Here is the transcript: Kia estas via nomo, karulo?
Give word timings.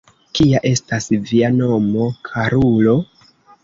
Kia 0.37 0.61
estas 0.69 1.11
via 1.29 1.53
nomo, 1.59 2.11
karulo? 2.33 3.01